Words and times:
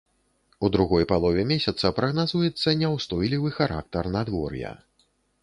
У 0.67 0.69
другой 0.75 1.03
палове 1.11 1.43
месяца 1.51 1.91
прагназуецца 1.99 2.75
няўстойлівы 2.81 3.53
характар 3.61 4.11
надвор'я. 4.19 4.73